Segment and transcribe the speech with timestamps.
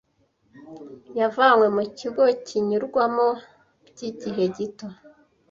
[1.19, 3.27] yavanywe mu kigo Kinyurwamo
[3.87, 4.87] by’Igihe Gito